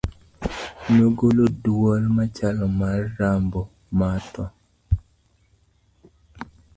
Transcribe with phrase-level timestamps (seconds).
[0.95, 3.61] nogolo dwol machalo mar rombo
[3.97, 4.45] ma tho